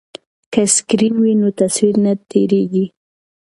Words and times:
که 0.53 0.61
سکرین 0.75 1.15
وي 1.21 1.33
نو 1.41 1.49
تصویر 1.59 1.95
نه 2.03 2.13
تیریږي. 2.29 2.85